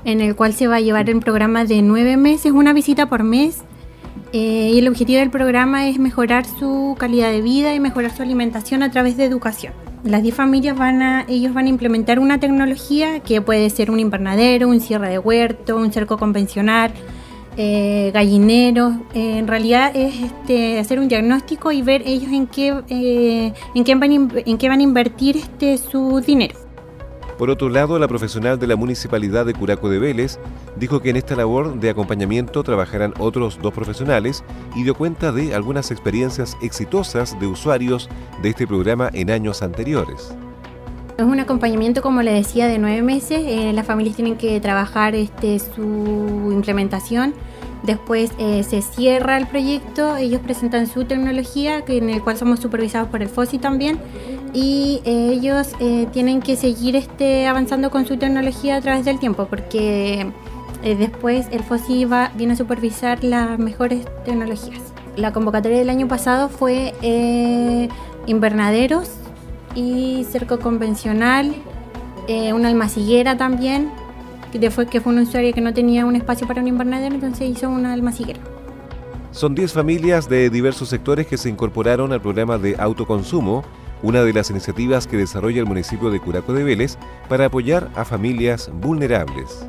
en 0.06 0.22
el 0.22 0.36
cual 0.36 0.54
se 0.54 0.68
va 0.68 0.78
a 0.78 0.80
llevar 0.80 1.10
el 1.10 1.20
programa 1.20 1.66
de 1.66 1.82
nueve 1.82 2.18
meses, 2.18 2.52
una 2.52 2.74
visita 2.74 3.08
por 3.08 3.24
mes. 3.24 3.64
Eh, 4.32 4.72
y 4.74 4.80
el 4.80 4.88
objetivo 4.88 5.20
del 5.20 5.32
programa 5.32 5.88
es 5.88 5.98
mejorar 5.98 6.46
su 6.46 6.96
calidad 7.00 7.32
de 7.32 7.42
vida 7.42 7.74
y 7.74 7.80
mejorar 7.80 8.16
su 8.16 8.22
alimentación 8.22 8.84
a 8.84 8.92
través 8.92 9.18
de 9.18 9.26
educación. 9.26 9.74
Las 10.04 10.24
10 10.24 10.34
familias 10.34 10.78
van 10.78 11.02
a, 11.02 11.26
ellos 11.28 11.54
van 11.54 11.66
a 11.66 11.70
implementar 11.70 12.20
una 12.20 12.40
tecnología 12.40 13.20
que 13.20 13.42
puede 13.42 13.70
ser 13.70 13.92
un 13.92 14.00
invernadero, 14.00 14.70
un 14.70 14.80
cierre 14.80 15.10
de 15.10 15.20
huerto, 15.20 15.76
un 15.76 15.92
cerco 15.92 16.18
convencional, 16.18 16.92
eh, 17.58 18.12
gallineros. 18.14 18.94
Eh, 19.14 19.40
en 19.40 19.48
realidad 19.48 19.92
es 19.94 20.22
este, 20.22 20.80
hacer 20.80 21.00
un 21.00 21.10
diagnóstico 21.10 21.74
y 21.74 21.82
ver 21.82 22.04
ellos 22.06 22.32
en 22.32 22.48
qué, 22.48 23.54
en 23.76 23.84
qué, 23.84 23.96
van, 23.96 24.32
en 24.34 24.58
qué 24.58 24.70
van 24.70 24.80
a 24.80 24.84
invertir 24.84 25.36
este, 25.36 25.78
su 25.78 26.22
dinero. 26.22 26.69
Por 27.40 27.50
otro 27.50 27.70
lado, 27.70 27.98
la 28.00 28.10
profesional 28.10 28.60
de 28.60 28.68
la 28.68 28.76
Municipalidad 28.76 29.46
de 29.46 29.54
Curaco 29.54 29.88
de 29.88 29.98
Vélez 29.98 30.38
dijo 30.76 31.00
que 31.00 31.10
en 31.10 31.16
esta 31.16 31.38
labor 31.38 31.80
de 31.80 31.90
acompañamiento 31.90 32.64
trabajarán 32.64 33.14
otros 33.18 33.60
dos 33.62 33.74
profesionales 33.74 34.44
y 34.76 34.84
dio 34.84 34.94
cuenta 34.94 35.32
de 35.32 35.56
algunas 35.56 35.90
experiencias 35.90 36.58
exitosas 36.62 37.40
de 37.40 37.48
usuarios 37.48 38.10
de 38.42 38.50
este 38.50 38.68
programa 38.68 39.10
en 39.14 39.32
años 39.32 39.62
anteriores. 39.62 40.36
Es 41.18 41.24
un 41.24 41.40
acompañamiento, 41.40 42.02
como 42.02 42.22
le 42.24 42.34
decía, 42.34 42.68
de 42.68 42.78
nueve 42.78 43.02
meses. 43.04 43.42
Eh, 43.46 43.72
las 43.72 43.86
familias 43.86 44.18
tienen 44.18 44.36
que 44.36 44.60
trabajar 44.60 45.16
este, 45.16 45.60
su 45.60 46.50
implementación. 46.52 47.34
Después 47.84 48.32
eh, 48.38 48.64
se 48.64 48.82
cierra 48.82 49.38
el 49.38 49.48
proyecto, 49.48 50.18
ellos 50.18 50.42
presentan 50.42 50.88
su 50.88 51.06
tecnología, 51.06 51.86
que 51.86 51.98
en 51.98 52.10
el 52.10 52.22
cual 52.22 52.36
somos 52.36 52.60
supervisados 52.60 53.08
por 53.08 53.22
el 53.22 53.30
FOSI 53.30 53.58
también, 53.58 53.98
y 54.54 55.02
eh, 55.06 55.32
ellos 55.34 55.70
eh, 55.80 56.08
tienen 56.12 56.42
que 56.42 56.56
seguir 56.56 56.96
este, 56.96 57.48
avanzando 57.48 57.90
con 57.92 58.06
su 58.06 58.18
tecnología 58.18 58.78
a 58.78 58.82
través 58.82 59.06
del 59.06 59.20
tiempo 59.20 59.46
porque 59.46 60.32
eh, 60.84 60.96
después 60.96 61.48
el 61.52 61.64
FOSI 61.64 62.06
va, 62.06 62.32
viene 62.36 62.54
a 62.54 62.56
supervisar 62.56 63.24
las 63.24 63.60
mejores 63.60 64.06
tecnologías. 64.26 64.82
La 65.16 65.34
convocatoria 65.34 65.78
del 65.78 65.90
año 65.90 66.08
pasado 66.08 66.50
fue 66.50 66.94
invernaderos 68.26 69.10
y 69.76 70.26
cerco 70.30 70.60
convencional, 70.60 71.54
una 72.54 72.70
almaciguera 72.70 73.36
también, 73.36 73.92
que 74.54 74.72
fue, 74.72 74.86
que 74.86 75.02
fue 75.02 75.12
un 75.12 75.20
usuario 75.20 75.54
que 75.54 75.60
no 75.60 75.74
tenía 75.74 76.06
un 76.06 76.16
espacio 76.16 76.48
para 76.48 76.62
un 76.62 76.68
invernadero, 76.68 77.16
entonces 77.16 77.50
hizo 77.50 77.70
una 77.70 77.92
almaciguera. 77.92 78.40
Son 79.32 79.54
10 79.54 79.74
familias 79.74 80.30
de 80.30 80.50
diversos 80.50 80.88
sectores 80.88 81.28
que 81.28 81.38
se 81.38 81.50
incorporaron 81.50 82.14
al 82.14 82.22
programa 82.22 82.58
de 82.58 82.76
autoconsumo 82.80 83.66
una 84.02 84.24
de 84.24 84.34
las 84.34 84.50
iniciativas 84.50 85.08
que 85.08 85.18
desarrolla 85.18 85.60
el 85.60 85.66
municipio 85.66 86.10
de 86.10 86.20
Curaco 86.20 86.54
de 86.54 86.64
Vélez 86.64 86.98
para 87.28 87.46
apoyar 87.46 87.90
a 87.96 88.06
familias 88.06 88.72
vulnerables. 88.74 89.66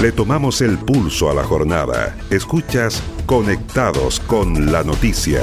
Le 0.00 0.12
tomamos 0.12 0.62
el 0.62 0.78
pulso 0.78 1.30
a 1.30 1.34
la 1.34 1.44
jornada. 1.44 2.16
Escuchas 2.30 3.02
Conectados 3.26 4.18
con 4.20 4.72
la 4.72 4.82
Noticia. 4.82 5.42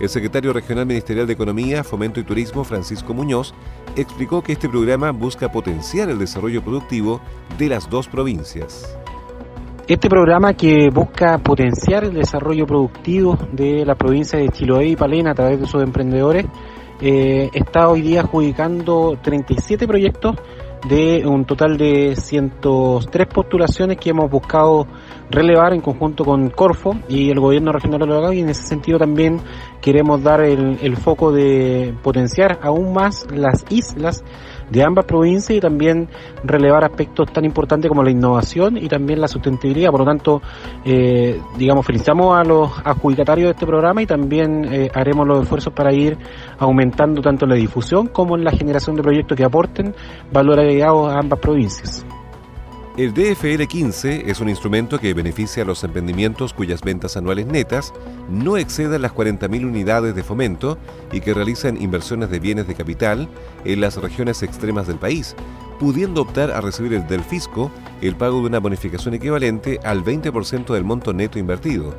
El 0.00 0.08
secretario 0.08 0.54
regional 0.54 0.86
ministerial 0.86 1.26
de 1.26 1.34
Economía, 1.34 1.84
Fomento 1.84 2.18
y 2.18 2.24
Turismo, 2.24 2.64
Francisco 2.64 3.12
Muñoz, 3.12 3.52
explicó 3.94 4.42
que 4.42 4.52
este 4.52 4.68
programa 4.68 5.10
busca 5.10 5.52
potenciar 5.52 6.08
el 6.08 6.18
desarrollo 6.18 6.62
productivo 6.64 7.20
de 7.58 7.68
las 7.68 7.90
dos 7.90 8.08
provincias. 8.08 8.96
Este 9.88 10.08
programa 10.08 10.54
que 10.54 10.90
busca 10.90 11.38
potenciar 11.38 12.04
el 12.04 12.14
desarrollo 12.14 12.66
productivo 12.66 13.36
de 13.50 13.84
la 13.84 13.96
provincia 13.96 14.38
de 14.38 14.48
Chiloé 14.48 14.86
y 14.86 14.96
Palena 14.96 15.32
a 15.32 15.34
través 15.34 15.60
de 15.60 15.66
sus 15.66 15.82
emprendedores 15.82 16.46
eh, 17.00 17.50
está 17.52 17.88
hoy 17.88 18.00
día 18.00 18.20
adjudicando 18.20 19.18
37 19.20 19.88
proyectos 19.88 20.36
de 20.88 21.26
un 21.26 21.44
total 21.46 21.76
de 21.76 22.14
103 22.14 23.26
postulaciones 23.26 23.98
que 23.98 24.10
hemos 24.10 24.30
buscado 24.30 24.86
relevar 25.30 25.74
en 25.74 25.80
conjunto 25.80 26.24
con 26.24 26.50
Corfo 26.50 26.94
y 27.08 27.30
el 27.30 27.40
gobierno 27.40 27.72
regional 27.72 28.00
de 28.00 28.06
Lagos 28.06 28.34
y 28.34 28.40
en 28.40 28.50
ese 28.50 28.64
sentido 28.64 29.00
también 29.00 29.40
queremos 29.80 30.22
dar 30.22 30.42
el 30.42 30.96
foco 30.96 31.32
de 31.32 31.92
potenciar 32.04 32.60
aún 32.62 32.92
más 32.92 33.26
las 33.32 33.64
islas 33.68 34.22
de 34.72 34.82
ambas 34.82 35.04
provincias 35.04 35.58
y 35.58 35.60
también 35.60 36.08
relevar 36.44 36.84
aspectos 36.84 37.30
tan 37.30 37.44
importantes 37.44 37.88
como 37.88 38.02
la 38.02 38.10
innovación 38.10 38.78
y 38.78 38.88
también 38.88 39.20
la 39.20 39.28
sustentabilidad. 39.28 39.90
Por 39.90 40.00
lo 40.00 40.06
tanto, 40.06 40.42
eh, 40.84 41.40
digamos, 41.58 41.84
felicitamos 41.84 42.38
a 42.38 42.42
los 42.42 42.70
adjudicatarios 42.82 43.48
de 43.48 43.52
este 43.52 43.66
programa 43.66 44.02
y 44.02 44.06
también 44.06 44.64
eh, 44.72 44.90
haremos 44.94 45.26
los 45.26 45.42
esfuerzos 45.42 45.74
para 45.74 45.92
ir 45.92 46.16
aumentando 46.58 47.20
tanto 47.20 47.44
la 47.44 47.54
difusión 47.54 48.06
como 48.08 48.36
en 48.36 48.44
la 48.44 48.50
generación 48.52 48.96
de 48.96 49.02
proyectos 49.02 49.36
que 49.36 49.44
aporten 49.44 49.94
valor 50.32 50.58
agregado 50.58 51.06
a 51.06 51.18
ambas 51.18 51.38
provincias. 51.38 52.04
El 52.94 53.14
DFL15 53.14 54.24
es 54.26 54.40
un 54.40 54.50
instrumento 54.50 54.98
que 54.98 55.14
beneficia 55.14 55.62
a 55.62 55.66
los 55.66 55.82
emprendimientos 55.82 56.52
cuyas 56.52 56.82
ventas 56.82 57.16
anuales 57.16 57.46
netas 57.46 57.94
no 58.28 58.58
excedan 58.58 59.00
las 59.00 59.14
40.000 59.14 59.64
unidades 59.64 60.14
de 60.14 60.22
fomento 60.22 60.76
y 61.10 61.22
que 61.22 61.32
realizan 61.32 61.80
inversiones 61.80 62.28
de 62.28 62.38
bienes 62.38 62.68
de 62.68 62.74
capital 62.74 63.28
en 63.64 63.80
las 63.80 63.96
regiones 63.96 64.42
extremas 64.42 64.86
del 64.86 64.96
país, 64.96 65.34
pudiendo 65.78 66.22
optar 66.22 66.50
a 66.50 66.60
recibir 66.60 67.02
del 67.02 67.24
fisco 67.24 67.70
el 68.00 68.16
pago 68.16 68.40
de 68.40 68.46
una 68.46 68.60
bonificación 68.60 69.14
equivalente 69.14 69.80
al 69.84 70.04
20% 70.04 70.72
del 70.72 70.84
monto 70.84 71.12
neto 71.12 71.38
invertido. 71.38 71.94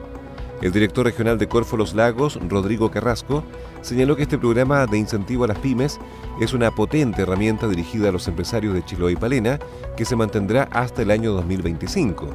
El 0.61 0.71
director 0.71 1.05
regional 1.05 1.37
de 1.37 1.49
Corfo 1.49 1.75
Los 1.75 1.93
Lagos, 1.93 2.39
Rodrigo 2.47 2.89
Carrasco, 2.89 3.43
señaló 3.81 4.15
que 4.15 4.23
este 4.23 4.37
programa 4.37 4.85
de 4.85 4.97
incentivo 4.97 5.43
a 5.43 5.47
las 5.47 5.59
pymes 5.59 5.99
es 6.39 6.53
una 6.53 6.71
potente 6.71 7.23
herramienta 7.23 7.67
dirigida 7.67 8.07
a 8.07 8.11
los 8.13 8.29
empresarios 8.29 8.73
de 8.73 8.85
Chiloé 8.85 9.11
y 9.11 9.15
Palena 9.17 9.59
que 9.97 10.05
se 10.05 10.15
mantendrá 10.15 10.69
hasta 10.71 11.01
el 11.01 11.11
año 11.11 11.33
2025. 11.33 12.29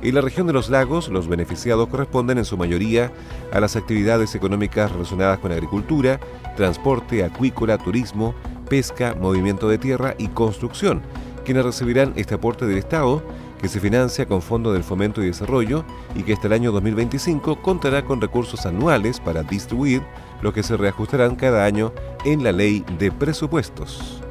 En 0.00 0.14
la 0.14 0.20
región 0.20 0.46
de 0.46 0.52
los 0.52 0.70
lagos, 0.70 1.08
los 1.08 1.26
beneficiados 1.26 1.88
corresponden 1.88 2.38
en 2.38 2.44
su 2.44 2.56
mayoría 2.56 3.12
a 3.52 3.58
las 3.58 3.74
actividades 3.74 4.34
económicas 4.36 4.92
relacionadas 4.92 5.40
con 5.40 5.50
agricultura, 5.50 6.20
transporte, 6.56 7.24
acuícola, 7.24 7.78
turismo, 7.78 8.34
pesca, 8.68 9.14
movimiento 9.14 9.68
de 9.68 9.78
tierra 9.78 10.14
y 10.18 10.28
construcción, 10.28 11.02
quienes 11.44 11.64
recibirán 11.64 12.12
este 12.16 12.34
aporte 12.34 12.66
del 12.66 12.78
Estado 12.78 13.22
que 13.60 13.68
se 13.68 13.80
financia 13.80 14.26
con 14.26 14.40
Fondo 14.40 14.72
del 14.72 14.84
Fomento 14.84 15.22
y 15.22 15.26
Desarrollo 15.26 15.84
y 16.14 16.22
que 16.22 16.32
hasta 16.32 16.46
el 16.46 16.52
año 16.52 16.72
2025 16.72 17.60
contará 17.60 18.04
con 18.04 18.20
recursos 18.20 18.66
anuales 18.66 19.20
para 19.20 19.42
distribuir, 19.42 20.02
los 20.42 20.54
que 20.54 20.62
se 20.62 20.76
reajustarán 20.76 21.34
cada 21.34 21.64
año 21.64 21.92
en 22.24 22.44
la 22.44 22.52
ley 22.52 22.84
de 22.98 23.10
presupuestos. 23.10 24.22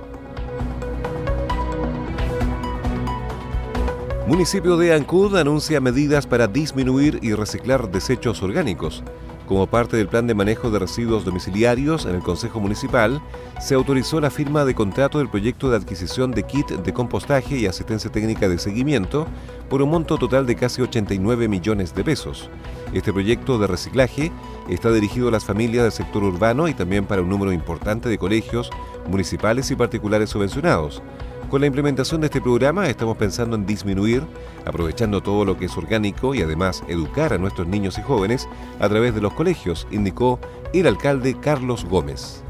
Municipio 4.28 4.76
de 4.78 4.94
Ancud 4.94 5.38
anuncia 5.38 5.80
medidas 5.80 6.28
para 6.28 6.48
disminuir 6.48 7.20
y 7.22 7.34
reciclar 7.34 7.90
desechos 7.90 8.44
orgánicos. 8.44 9.04
Como 9.48 9.66
parte 9.66 9.96
del 9.96 10.10
plan 10.10 10.28
de 10.28 10.36
manejo 10.36 10.70
de 10.70 10.80
residuos 10.80 11.24
domiciliarios 11.24 12.06
en 12.06 12.16
el 12.16 12.22
Consejo 12.22 12.60
Municipal, 12.60 13.22
se 13.62 13.76
autorizó 13.76 14.20
la 14.20 14.30
firma 14.30 14.66
de 14.66 14.76
contrato 14.76 15.20
del 15.20 15.30
proyecto 15.30 15.70
de 15.70 15.78
adquisición 15.78 16.32
de 16.32 16.44
kit 16.44 16.68
de 16.68 16.94
compostaje 16.94 17.58
y 17.58 17.66
asistencia 17.66 18.12
técnica 18.12 18.50
de 18.50 18.60
seguimiento 18.60 19.26
por 19.70 19.82
un 19.82 19.90
monto 19.90 20.18
total 20.18 20.46
de 20.46 20.58
casi 20.58 20.82
89 20.82 21.48
millones 21.48 21.96
de 21.96 22.04
pesos. 22.04 22.50
Este 22.92 23.14
proyecto 23.14 23.58
de 23.58 23.68
reciclaje 23.68 24.34
está 24.70 24.92
dirigido 24.92 25.30
a 25.30 25.32
las 25.32 25.46
familias 25.46 25.84
del 25.84 25.94
sector 25.94 26.26
urbano 26.26 26.68
y 26.68 26.74
también 26.74 27.06
para 27.06 27.22
un 27.22 27.30
número 27.30 27.54
importante 27.54 28.10
de 28.10 28.18
colegios 28.18 28.70
municipales 29.08 29.72
y 29.72 29.78
particulares 29.78 30.30
subvencionados. 30.30 31.02
Con 31.50 31.62
la 31.62 31.68
implementación 31.68 32.20
de 32.20 32.28
este 32.28 32.42
programa 32.42 32.90
estamos 32.90 33.16
pensando 33.16 33.56
en 33.56 33.66
disminuir, 33.66 34.22
aprovechando 34.66 35.22
todo 35.22 35.46
lo 35.46 35.58
que 35.58 35.66
es 35.66 35.78
orgánico 35.78 36.36
y 36.36 36.42
además 36.42 36.84
educar 36.90 37.32
a 37.32 37.38
nuestros 37.38 37.68
niños 37.68 37.98
y 37.98 38.02
jóvenes 38.02 38.50
a 38.82 38.90
través 38.90 39.16
de 39.16 39.22
los 39.22 39.34
colegios, 39.34 39.88
indicó 39.90 40.40
el 40.74 40.88
alcalde 40.88 41.38
Carlos 41.40 41.86
Gómez. 41.86 42.44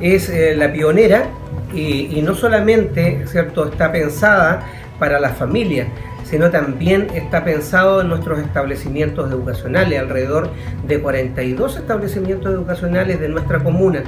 Es 0.00 0.28
eh, 0.28 0.54
la 0.54 0.72
pionera 0.72 1.26
y, 1.74 2.22
no 2.22 2.34
solamente 2.36 3.26
¿cierto? 3.26 3.66
está 3.66 3.90
pensada 3.90 4.68
para 5.00 5.18
las 5.18 5.36
familias, 5.36 5.88
sino 6.32 6.50
también 6.50 7.08
está 7.12 7.44
pensado 7.44 8.00
en 8.00 8.08
nuestros 8.08 8.38
establecimientos 8.38 9.30
educacionales, 9.30 10.00
alrededor 10.00 10.48
de 10.86 10.98
42 10.98 11.76
establecimientos 11.76 12.50
educacionales 12.50 13.20
de 13.20 13.28
nuestra 13.28 13.62
comuna 13.62 14.02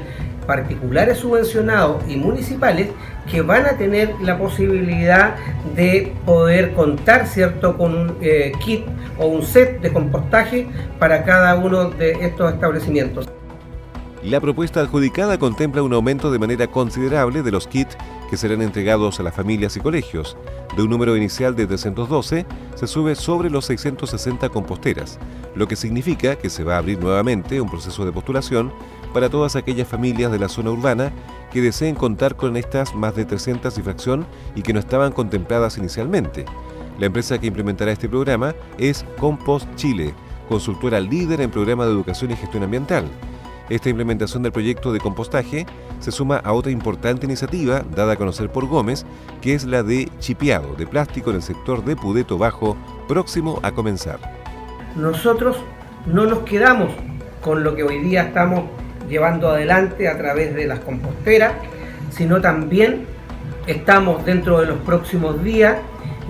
particulares 0.46 1.18
subvencionados 1.18 2.02
y 2.08 2.16
municipales 2.16 2.88
que 3.30 3.42
van 3.42 3.66
a 3.66 3.76
tener 3.76 4.14
la 4.22 4.38
posibilidad 4.38 5.34
de 5.76 6.14
poder 6.24 6.72
contar 6.72 7.26
cierto 7.26 7.76
con 7.76 7.94
un 7.94 8.16
eh, 8.22 8.52
kit 8.64 8.86
o 9.18 9.26
un 9.26 9.42
set 9.42 9.82
de 9.82 9.92
compostaje 9.92 10.66
para 10.98 11.24
cada 11.24 11.54
uno 11.56 11.90
de 11.90 12.12
estos 12.24 12.54
establecimientos. 12.54 13.28
La 14.22 14.40
propuesta 14.40 14.80
adjudicada 14.80 15.36
contempla 15.36 15.82
un 15.82 15.92
aumento 15.92 16.32
de 16.32 16.38
manera 16.38 16.66
considerable 16.68 17.42
de 17.42 17.50
los 17.50 17.66
kits 17.66 17.98
que 18.34 18.38
serán 18.38 18.62
entregados 18.62 19.20
a 19.20 19.22
las 19.22 19.32
familias 19.32 19.76
y 19.76 19.80
colegios. 19.80 20.36
De 20.76 20.82
un 20.82 20.90
número 20.90 21.16
inicial 21.16 21.54
de 21.54 21.68
312 21.68 22.44
se 22.74 22.86
sube 22.88 23.14
sobre 23.14 23.48
los 23.48 23.66
660 23.66 24.48
composteras, 24.48 25.20
lo 25.54 25.68
que 25.68 25.76
significa 25.76 26.34
que 26.34 26.50
se 26.50 26.64
va 26.64 26.74
a 26.74 26.78
abrir 26.78 26.98
nuevamente 26.98 27.60
un 27.60 27.70
proceso 27.70 28.04
de 28.04 28.10
postulación 28.10 28.72
para 29.12 29.30
todas 29.30 29.54
aquellas 29.54 29.86
familias 29.86 30.32
de 30.32 30.40
la 30.40 30.48
zona 30.48 30.72
urbana 30.72 31.12
que 31.52 31.62
deseen 31.62 31.94
contar 31.94 32.34
con 32.34 32.56
estas 32.56 32.92
más 32.92 33.14
de 33.14 33.24
300 33.24 33.72
y 33.78 33.82
y 34.58 34.62
que 34.62 34.72
no 34.72 34.80
estaban 34.80 35.12
contempladas 35.12 35.78
inicialmente. 35.78 36.44
La 36.98 37.06
empresa 37.06 37.38
que 37.38 37.46
implementará 37.46 37.92
este 37.92 38.08
programa 38.08 38.52
es 38.78 39.04
Compost 39.20 39.72
Chile, 39.76 40.12
consultora 40.48 40.98
líder 40.98 41.40
en 41.40 41.52
programa 41.52 41.86
de 41.86 41.92
educación 41.92 42.32
y 42.32 42.36
gestión 42.36 42.64
ambiental. 42.64 43.04
Esta 43.70 43.88
implementación 43.88 44.42
del 44.42 44.52
proyecto 44.52 44.92
de 44.92 45.00
compostaje 45.00 45.66
se 45.98 46.12
suma 46.12 46.36
a 46.36 46.52
otra 46.52 46.70
importante 46.70 47.24
iniciativa 47.24 47.82
dada 47.94 48.12
a 48.12 48.16
conocer 48.16 48.50
por 48.50 48.66
Gómez, 48.66 49.06
que 49.40 49.54
es 49.54 49.64
la 49.64 49.82
de 49.82 50.10
chipeado 50.18 50.74
de 50.74 50.86
plástico 50.86 51.30
en 51.30 51.36
el 51.36 51.42
sector 51.42 51.82
de 51.84 51.96
Pudeto 51.96 52.36
Bajo, 52.36 52.76
próximo 53.08 53.60
a 53.62 53.72
comenzar. 53.72 54.18
Nosotros 54.96 55.56
no 56.06 56.26
nos 56.26 56.40
quedamos 56.40 56.90
con 57.40 57.64
lo 57.64 57.74
que 57.74 57.82
hoy 57.82 58.00
día 58.00 58.24
estamos 58.24 58.64
llevando 59.08 59.48
adelante 59.48 60.08
a 60.08 60.18
través 60.18 60.54
de 60.54 60.66
las 60.66 60.80
composteras, 60.80 61.54
sino 62.10 62.40
también 62.40 63.06
estamos 63.66 64.24
dentro 64.26 64.60
de 64.60 64.66
los 64.66 64.78
próximos 64.78 65.42
días 65.42 65.76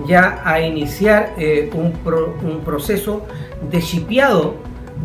ya 0.07 0.41
a 0.45 0.61
iniciar 0.61 1.35
eh, 1.39 1.71
un, 1.73 1.95
un, 2.43 2.61
proceso 2.65 3.25
de 3.71 3.81
chipiado 3.81 4.57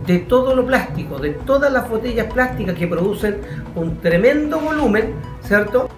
de 0.06 0.20
todo 0.20 0.56
lo 0.56 0.66
plástico, 0.66 1.18
de 1.18 1.32
todas 1.32 1.72
las 1.72 1.90
botellas 1.90 2.32
plásticas 2.32 2.76
que 2.76 2.88
producen 2.88 3.42
un 3.76 3.98
tremendo 3.98 4.60
volumen, 4.60 5.14
¿cierto? 5.44 5.90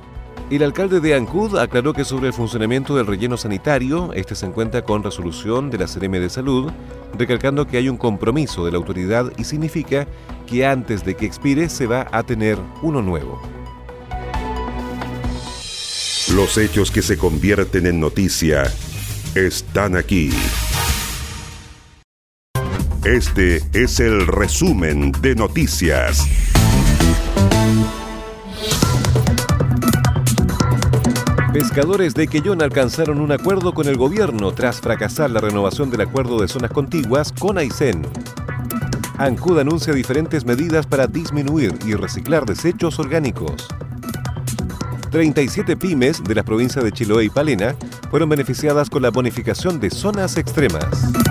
El 0.50 0.64
alcalde 0.64 1.00
de 1.00 1.16
Ancud 1.16 1.58
aclaró 1.58 1.94
que 1.94 2.04
sobre 2.04 2.28
el 2.28 2.34
funcionamiento 2.34 2.96
del 2.98 3.08
relleno 3.08 3.38
sanitario, 3.38 4.12
este 4.14 4.36
se 4.36 4.46
encuentra 4.46 4.82
con 4.82 5.02
resolución 5.02 5.70
de 5.70 5.78
la 5.78 5.86
CRM 5.86 6.12
de 6.12 6.30
Salud, 6.30 6.70
recalcando 7.18 7.66
que 7.66 7.78
hay 7.78 7.88
un 7.88 7.96
compromiso 7.96 8.66
de 8.66 8.72
la 8.72 8.78
autoridad 8.78 9.32
y 9.38 9.46
significa 9.46 10.08
que 10.48 10.66
antes 10.66 11.06
de 11.06 11.16
que 11.16 11.26
expire 11.26 11.70
se 11.70 11.88
va 11.88 12.06
a 12.12 12.24
tener 12.24 12.58
uno 12.82 13.02
nuevo. 13.02 13.42
Los 16.36 16.58
hechos 16.58 16.92
que 16.92 17.02
se 17.02 17.18
convierten 17.18 17.86
en 17.86 18.02
noticia 18.02 18.64
están 19.36 19.96
aquí. 19.96 20.32
Este 23.06 23.64
es 23.74 24.00
el 24.00 24.28
resumen 24.28 25.12
de 25.24 25.34
noticias. 25.34 26.24
Pescadores 31.52 32.14
de 32.14 32.28
Quellón 32.28 32.62
alcanzaron 32.62 33.20
un 33.20 33.32
acuerdo 33.32 33.74
con 33.74 33.88
el 33.88 33.98
gobierno 33.98 34.52
tras 34.52 34.82
fracasar 34.82 35.32
la 35.32 35.42
renovación 35.42 35.90
del 35.90 36.02
acuerdo 36.02 36.40
de 36.40 36.48
zonas 36.48 36.70
contiguas 36.70 37.32
con 37.32 37.58
Aysén. 37.58 38.06
ANCUD 39.18 39.58
anuncia 39.58 39.94
diferentes 39.94 40.46
medidas 40.46 40.86
para 40.86 41.08
disminuir 41.08 41.74
y 41.84 41.96
reciclar 41.96 42.46
desechos 42.46 43.00
orgánicos. 43.00 43.68
37 45.10 45.76
pymes 45.76 46.24
de 46.24 46.36
las 46.36 46.46
provincias 46.46 46.86
de 46.86 46.92
Chiloé 46.92 47.26
y 47.26 47.30
Palena 47.32 47.76
fueron 48.12 48.30
beneficiadas 48.30 48.92
con 48.92 49.02
la 49.02 49.10
bonificación 49.10 49.80
de 49.80 49.90
zonas 49.90 50.38
extremas. 50.38 51.31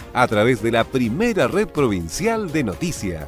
a 0.13 0.27
través 0.27 0.61
de 0.61 0.71
la 0.71 0.83
primera 0.83 1.47
red 1.47 1.67
provincial 1.67 2.51
de 2.51 2.63
noticias. 2.63 3.27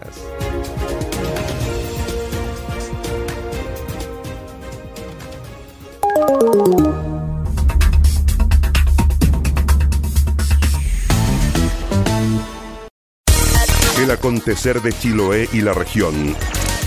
El 14.00 14.12
acontecer 14.12 14.82
de 14.82 14.92
Chiloé 14.92 15.48
y 15.54 15.62
la 15.62 15.74
región 15.74 16.36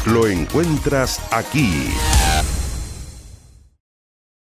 lo 0.06 0.26
encuentras 0.26 1.20
aquí. 1.32 1.90